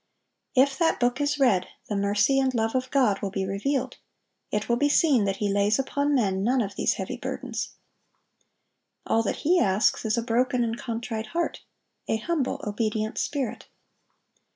If 0.55 0.79
that 0.79 0.99
book 0.99 1.21
is 1.21 1.37
read, 1.37 1.67
the 1.87 1.95
mercy 1.95 2.39
and 2.39 2.55
love 2.55 2.73
of 2.73 2.89
God 2.89 3.21
will 3.21 3.29
be 3.29 3.45
revealed; 3.45 3.97
it 4.51 4.67
will 4.67 4.75
be 4.75 4.89
seen 4.89 5.25
that 5.25 5.35
He 5.35 5.53
lays 5.53 5.77
upon 5.77 6.15
men 6.15 6.43
none 6.43 6.59
of 6.63 6.75
these 6.75 6.93
heavy 6.93 7.17
burdens. 7.17 7.73
All 9.05 9.21
that 9.21 9.41
He 9.45 9.59
asks 9.59 10.03
is 10.03 10.17
a 10.17 10.23
broken 10.23 10.63
and 10.63 10.75
contrite 10.75 11.27
heart, 11.37 11.61
a 12.07 12.17
humble, 12.17 12.61
obedient 12.65 13.19
spirit. 13.19 13.67